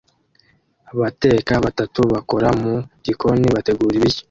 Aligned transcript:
Abateka 0.91 1.53
batatu 1.65 1.99
bakora 2.13 2.47
mu 2.61 2.73
gikoni 3.05 3.45
bategura 3.55 3.95
ibiryo 3.97 4.19